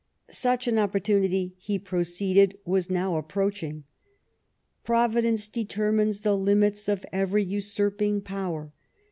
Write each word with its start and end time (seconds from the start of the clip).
Such 0.31 0.67
an 0.67 0.79
opportunity, 0.79 1.53
he 1.59 1.77
proceeded, 1.77 2.57
was 2.65 2.89
now 2.89 3.17
approaching." 3.17 3.83
Providence 4.83 5.47
determines 5.47 6.21
the 6.21 6.35
limits 6.35 6.89
of 6.89 7.05
every 7.13 7.43
usurping 7.43 8.21
Power. 8.21 8.73